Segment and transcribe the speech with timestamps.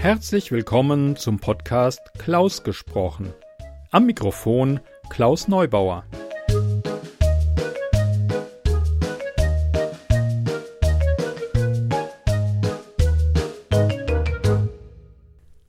[0.00, 3.34] Herzlich willkommen zum Podcast Klaus gesprochen.
[3.90, 4.80] Am Mikrofon
[5.10, 6.06] Klaus Neubauer.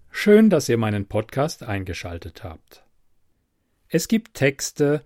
[0.09, 2.85] Schön, dass ihr meinen Podcast eingeschaltet habt.
[3.89, 5.03] Es gibt Texte,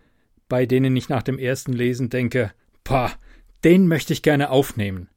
[0.47, 2.51] bei denen ich nach dem ersten Lesen denke,
[2.83, 3.11] pah,
[3.64, 5.10] den möchte ich gerne aufnehmen.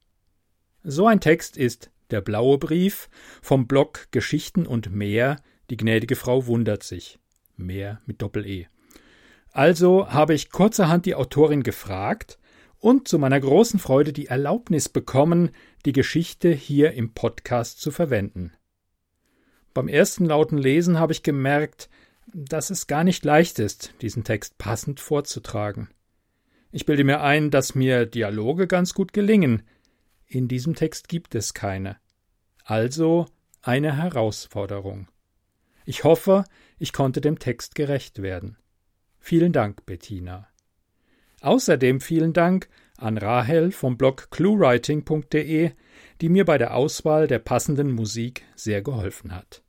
[0.81, 3.09] So ein Text ist Der blaue Brief
[3.41, 5.37] vom Blog Geschichten und mehr,
[5.69, 7.19] die gnädige Frau wundert sich.
[7.55, 8.67] Mehr mit Doppel-E.
[9.51, 12.39] Also habe ich kurzerhand die Autorin gefragt
[12.79, 15.51] und zu meiner großen Freude die Erlaubnis bekommen,
[15.85, 18.53] die Geschichte hier im Podcast zu verwenden.
[19.73, 21.89] Beim ersten lauten Lesen habe ich gemerkt,
[22.33, 25.89] dass es gar nicht leicht ist, diesen Text passend vorzutragen.
[26.71, 29.63] Ich bilde mir ein, dass mir Dialoge ganz gut gelingen.
[30.27, 31.97] In diesem Text gibt es keine.
[32.69, 33.25] Also
[33.63, 35.07] eine Herausforderung.
[35.85, 36.43] Ich hoffe,
[36.77, 38.57] ich konnte dem Text gerecht werden.
[39.17, 40.47] Vielen Dank, Bettina.
[41.41, 45.71] Außerdem vielen Dank an Rahel vom Blog cluewriting.de,
[46.21, 49.63] die mir bei der Auswahl der passenden Musik sehr geholfen hat.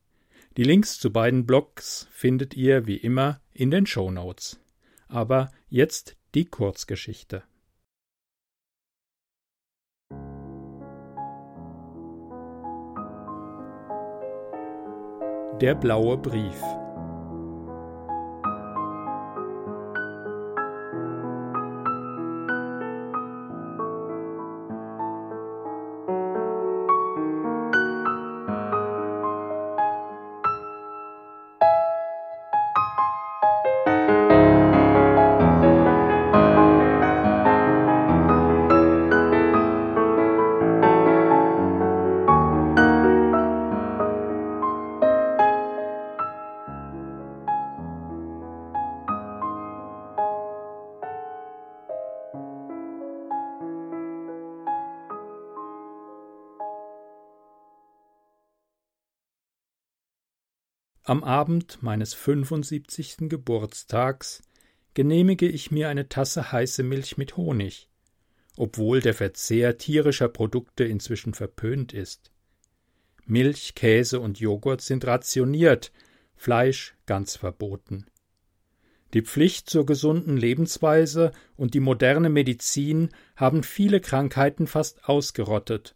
[0.59, 4.61] Die Links zu beiden Blogs findet ihr wie immer in den Show Notes.
[5.09, 7.45] Aber jetzt die Kurzgeschichte.
[15.61, 16.63] Der blaue Brief
[61.03, 63.31] Am Abend meines 75.
[63.31, 64.43] Geburtstags
[64.93, 67.89] genehmige ich mir eine Tasse heiße Milch mit Honig,
[68.59, 72.31] obwohl der Verzehr tierischer Produkte inzwischen verpönt ist.
[73.25, 75.91] Milch, Käse und Joghurt sind rationiert,
[76.37, 78.05] Fleisch ganz verboten.
[79.15, 85.95] Die Pflicht zur gesunden Lebensweise und die moderne Medizin haben viele Krankheiten fast ausgerottet.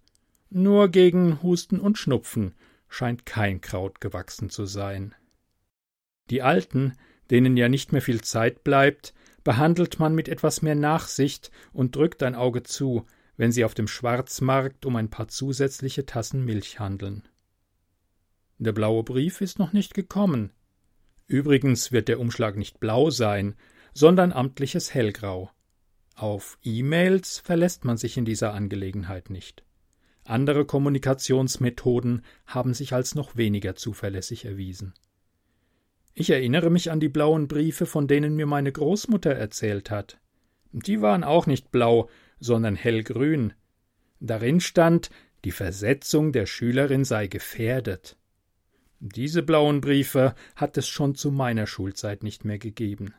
[0.48, 2.54] Nur gegen Husten und Schnupfen
[2.94, 5.14] scheint kein Kraut gewachsen zu sein.
[6.30, 6.94] Die Alten,
[7.30, 9.12] denen ja nicht mehr viel Zeit bleibt,
[9.42, 13.04] behandelt man mit etwas mehr Nachsicht und drückt ein Auge zu,
[13.36, 17.28] wenn sie auf dem Schwarzmarkt um ein paar zusätzliche Tassen Milch handeln.
[18.58, 20.52] Der blaue Brief ist noch nicht gekommen.
[21.26, 23.56] Übrigens wird der Umschlag nicht blau sein,
[23.92, 25.50] sondern amtliches Hellgrau.
[26.14, 29.64] Auf E-Mails verlässt man sich in dieser Angelegenheit nicht.
[30.24, 34.94] Andere Kommunikationsmethoden haben sich als noch weniger zuverlässig erwiesen.
[36.14, 40.18] Ich erinnere mich an die blauen Briefe, von denen mir meine Großmutter erzählt hat.
[40.72, 42.08] Die waren auch nicht blau,
[42.40, 43.52] sondern hellgrün.
[44.20, 45.10] Darin stand,
[45.44, 48.16] die Versetzung der Schülerin sei gefährdet.
[49.00, 53.12] Diese blauen Briefe hat es schon zu meiner Schulzeit nicht mehr gegeben.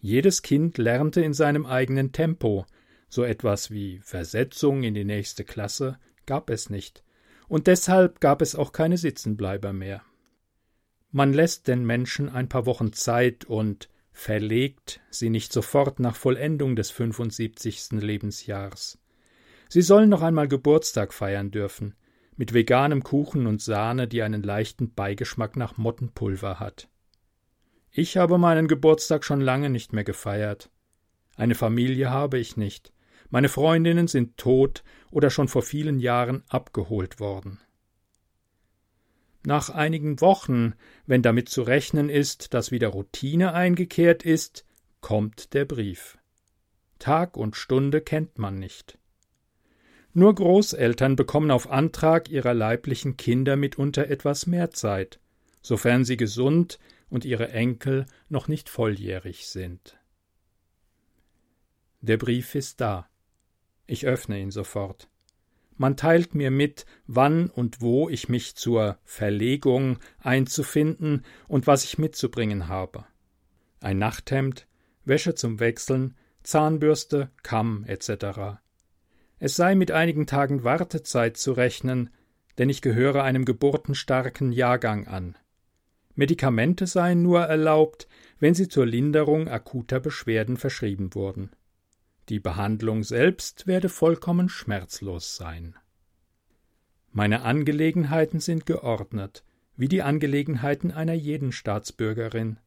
[0.00, 2.66] Jedes Kind lernte in seinem eigenen Tempo,
[3.08, 7.02] so etwas wie Versetzung in die nächste Klasse gab es nicht,
[7.48, 10.02] und deshalb gab es auch keine Sitzenbleiber mehr.
[11.12, 16.76] Man lässt den Menschen ein paar Wochen Zeit und verlegt sie nicht sofort nach Vollendung
[16.76, 17.92] des 75.
[17.92, 18.98] Lebensjahrs.
[19.68, 21.94] Sie sollen noch einmal Geburtstag feiern dürfen,
[22.36, 26.88] mit veganem Kuchen und Sahne, die einen leichten Beigeschmack nach Mottenpulver hat.
[27.90, 30.70] Ich habe meinen Geburtstag schon lange nicht mehr gefeiert.
[31.36, 32.92] Eine Familie habe ich nicht.
[33.30, 37.60] Meine Freundinnen sind tot oder schon vor vielen Jahren abgeholt worden.
[39.44, 40.74] Nach einigen Wochen,
[41.06, 44.64] wenn damit zu rechnen ist, dass wieder Routine eingekehrt ist,
[45.00, 46.18] kommt der Brief.
[46.98, 48.98] Tag und Stunde kennt man nicht.
[50.12, 55.20] Nur Großeltern bekommen auf Antrag ihrer leiblichen Kinder mitunter etwas mehr Zeit,
[55.62, 59.98] sofern sie gesund und ihre Enkel noch nicht volljährig sind.
[62.00, 63.08] Der Brief ist da.
[63.86, 65.08] Ich öffne ihn sofort.
[65.76, 71.98] Man teilt mir mit, wann und wo ich mich zur Verlegung einzufinden und was ich
[71.98, 73.04] mitzubringen habe.
[73.80, 74.66] Ein Nachthemd,
[75.04, 78.58] Wäsche zum Wechseln, Zahnbürste, Kamm etc.
[79.38, 82.10] Es sei mit einigen Tagen Wartezeit zu rechnen,
[82.56, 85.36] denn ich gehöre einem geburtenstarken Jahrgang an.
[86.14, 91.50] Medikamente seien nur erlaubt, wenn sie zur Linderung akuter Beschwerden verschrieben wurden.
[92.28, 95.76] Die Behandlung selbst werde vollkommen schmerzlos sein.
[97.12, 99.44] Meine Angelegenheiten sind geordnet,
[99.76, 102.58] wie die Angelegenheiten einer jeden Staatsbürgerin.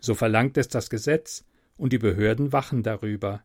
[0.00, 1.44] So verlangt es das Gesetz,
[1.78, 3.42] und die Behörden wachen darüber.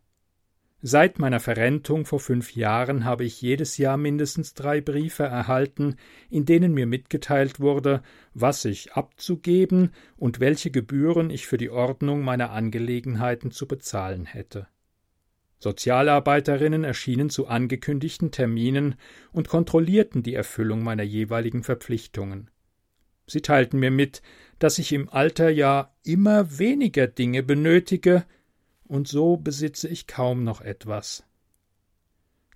[0.82, 5.96] Seit meiner Verrentung vor fünf Jahren habe ich jedes Jahr mindestens drei Briefe erhalten,
[6.30, 8.04] in denen mir mitgeteilt wurde,
[8.34, 14.68] was ich abzugeben und welche Gebühren ich für die Ordnung meiner Angelegenheiten zu bezahlen hätte.
[15.60, 18.96] Sozialarbeiterinnen erschienen zu angekündigten Terminen
[19.32, 22.52] und kontrollierten die Erfüllung meiner jeweiligen Verpflichtungen.
[23.28, 24.22] Sie teilten mir mit,
[24.60, 28.26] dass ich im Alter ja immer weniger Dinge benötige,
[28.88, 31.24] und so besitze ich kaum noch etwas.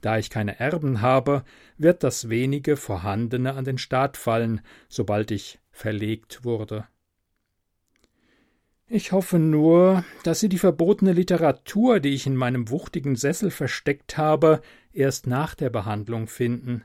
[0.02, 1.44] Da ich keine Erben habe,
[1.78, 6.88] wird das wenige Vorhandene an den Staat fallen, sobald ich verlegt wurde.
[8.92, 14.18] Ich hoffe nur, dass Sie die verbotene Literatur, die ich in meinem wuchtigen Sessel versteckt
[14.18, 16.84] habe, erst nach der Behandlung finden.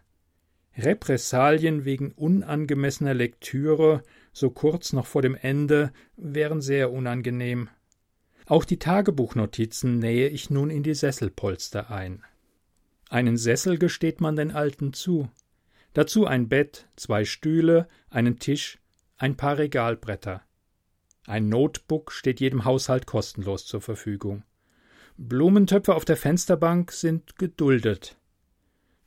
[0.77, 4.03] Repressalien wegen unangemessener Lektüre
[4.35, 7.71] so kurz noch vor dem Ende wären sehr unangenehm.
[8.45, 12.23] Auch die Tagebuchnotizen nähe ich nun in die Sesselpolster ein.
[13.09, 15.31] Einen Sessel gesteht man den Alten zu.
[15.95, 18.79] Dazu ein Bett, zwei Stühle, einen Tisch,
[19.17, 20.43] ein paar Regalbretter.
[21.27, 24.45] Ein Notebook steht jedem Haushalt kostenlos zur Verfügung.
[25.17, 28.19] Blumentöpfe auf der Fensterbank sind geduldet.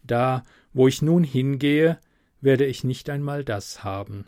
[0.03, 0.43] Da,
[0.73, 1.99] wo ich nun hingehe,
[2.41, 4.25] werde ich nicht einmal das haben.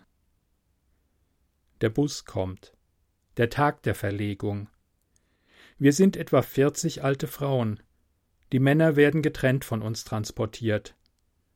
[1.82, 2.74] Der Bus kommt.
[3.38, 4.70] Der Tag der Verlegung.
[5.78, 7.80] Wir sind etwa vierzig alte Frauen.
[8.52, 10.96] Die Männer werden getrennt von uns transportiert.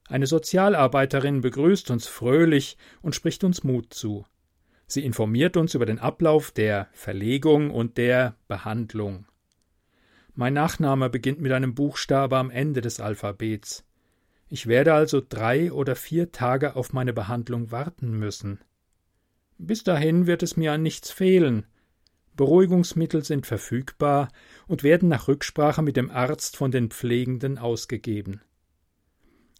[0.08, 4.26] Eine Sozialarbeiterin begrüßt uns fröhlich und spricht uns Mut zu.
[4.94, 9.26] Sie informiert uns über den Ablauf der Verlegung und der Behandlung.
[10.36, 13.86] Mein Nachname beginnt mit einem Buchstabe am Ende des Alphabets.
[14.50, 18.60] Ich werde also drei oder vier Tage auf meine Behandlung warten müssen.
[19.58, 21.66] Bis dahin wird es mir an nichts fehlen,
[22.36, 24.30] Beruhigungsmittel sind verfügbar
[24.68, 28.42] und werden nach Rücksprache mit dem Arzt von den Pflegenden ausgegeben.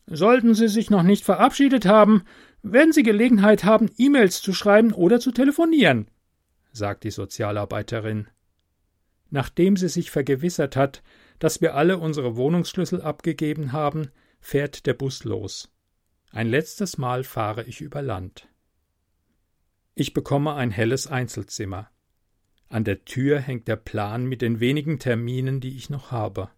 [0.06, 2.24] Sollten Sie sich noch nicht verabschiedet haben,
[2.62, 6.08] werden Sie Gelegenheit haben, E-Mails zu schreiben oder zu telefonieren,
[6.72, 8.28] sagt die Sozialarbeiterin.
[9.30, 11.02] Nachdem sie sich vergewissert hat,
[11.40, 15.72] dass wir alle unsere Wohnungsschlüssel abgegeben haben, fährt der Bus los.
[16.32, 18.48] Ein letztes Mal fahre ich über Land.
[19.96, 21.90] Ich bekomme ein helles Einzelzimmer.
[22.70, 26.50] An der Tür hängt der Plan mit den wenigen Terminen, die ich noch habe.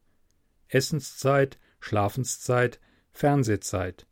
[0.67, 2.79] Essenszeit, Schlafenszeit,
[3.15, 4.05] Fernsehzeit,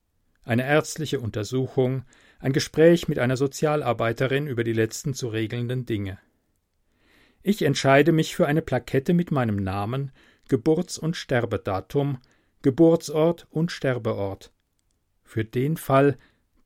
[0.45, 2.05] eine ärztliche Untersuchung,
[2.39, 6.19] ein Gespräch mit einer Sozialarbeiterin über die letzten zu regelnden Dinge.
[7.41, 10.13] Ich entscheide mich für eine Plakette mit meinem Namen,
[10.47, 12.19] Geburts- und Sterbedatum,
[12.61, 14.53] Geburtsort und Sterbeort.
[15.25, 16.17] Für den Fall,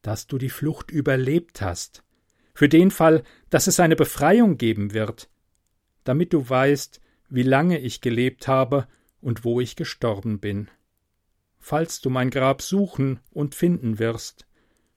[0.03, 2.03] dass du die Flucht überlebt hast,
[2.53, 5.27] für den Fall, dass es eine Befreiung geben wird,
[6.03, 8.87] damit du weißt, wie lange ich gelebt habe
[9.21, 10.69] und wo ich gestorben bin.
[11.69, 14.47] Falls du mein Grab suchen und finden wirst,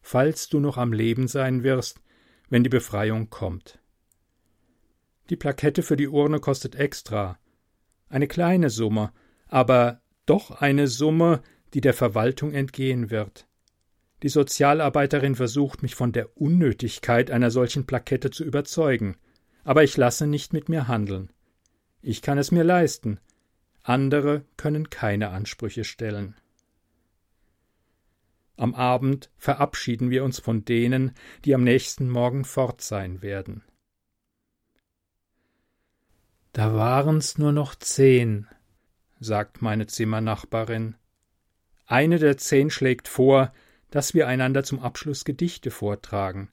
[0.03, 2.01] falls du noch am Leben sein wirst,
[2.49, 3.81] wenn die Befreiung kommt.
[5.31, 7.41] Die Plakette für die Urne kostet extra.
[8.09, 9.13] Eine kleine Summe,
[9.49, 11.43] aber doch eine Summe,
[11.75, 13.49] die der Verwaltung entgehen wird.
[14.23, 19.17] Die Sozialarbeiterin versucht, mich von der Unnötigkeit einer solchen Plakette zu überzeugen,
[19.65, 21.33] aber ich lasse nicht mit mir handeln.
[22.01, 23.19] Ich kann es mir leisten,
[23.83, 26.37] andere können keine Ansprüche stellen.
[28.61, 31.13] Am Abend verabschieden wir uns von denen,
[31.47, 33.65] die am nächsten Morgen fort sein werden.
[36.53, 38.47] Da waren's nur noch zehn,
[39.19, 40.97] sagt meine Zimmernachbarin.
[41.87, 43.55] Eine der zehn schlägt vor,
[43.91, 46.53] dass wir einander zum Abschluss Gedichte vortragen.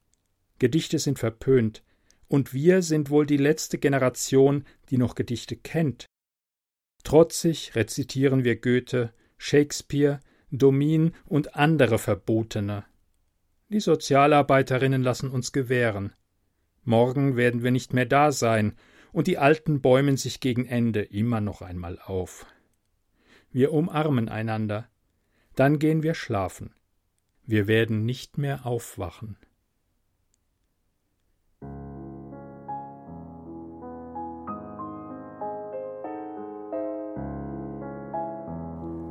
[0.60, 1.84] Gedichte sind verpönt,
[2.30, 6.06] und wir sind wohl die letzte Generation, die noch Gedichte kennt.
[7.04, 12.86] Trotzig rezitieren wir Goethe, Shakespeare, Domin und andere Verbotene.
[13.70, 16.14] Die Sozialarbeiterinnen lassen uns gewähren.
[16.84, 18.76] Morgen werden wir nicht mehr da sein,
[19.12, 22.46] und die Alten bäumen sich gegen Ende immer noch einmal auf.
[23.52, 24.88] Wir umarmen einander,
[25.56, 26.74] dann gehen wir schlafen.
[27.46, 29.38] Wir werden nicht mehr aufwachen.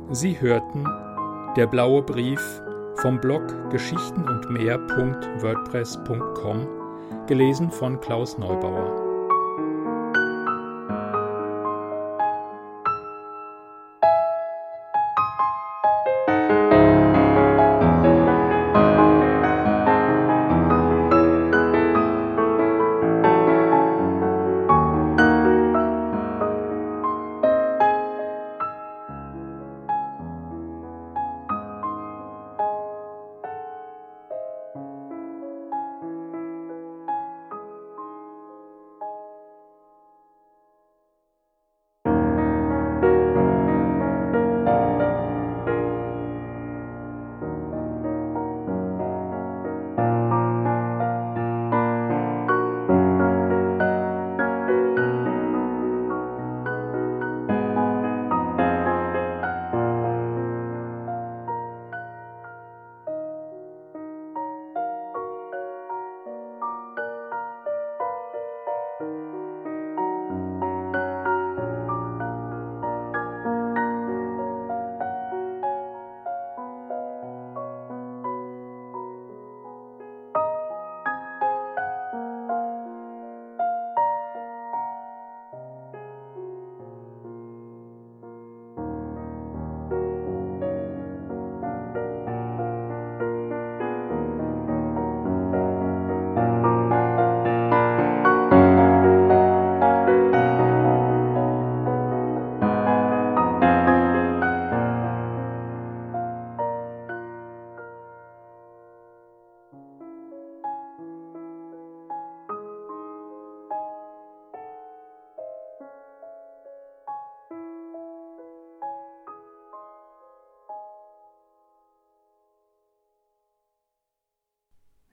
[0.09, 0.85] Sie hörten
[1.57, 2.61] Der blaue Brief
[2.97, 6.67] vom Blog Geschichten und mehr.wordpress.com,
[7.25, 9.06] gelesen von Klaus Neubauer.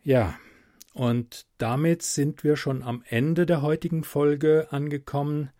[0.04, 0.38] Ja,
[0.92, 5.50] und damit sind wir schon am Ende der heutigen Folge angekommen.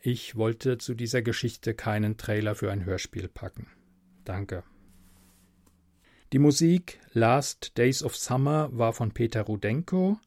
[0.00, 3.66] Ich wollte zu dieser Geschichte keinen Trailer für ein Hörspiel packen.
[4.24, 4.62] Danke.
[6.32, 10.18] Die Musik Last Days of Summer war von Peter Rudenko,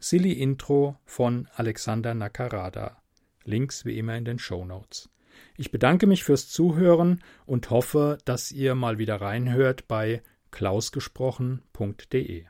[0.00, 3.00] Silly Intro von Alexander Nakarada.
[3.44, 5.08] Links wie immer in den Show Notes.
[5.56, 12.46] Ich bedanke mich fürs Zuhören und hoffe, dass ihr mal wieder reinhört bei klausgesprochen.de.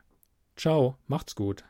[0.59, 1.63] Ciao, macht's gut.